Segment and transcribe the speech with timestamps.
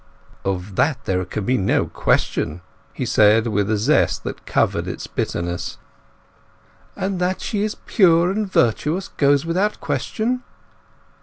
[0.43, 2.61] "Of that there can be no question!"
[2.91, 5.77] he said, with a zest which covered its bitterness.
[6.95, 10.41] "And that she is pure and virtuous goes without question?"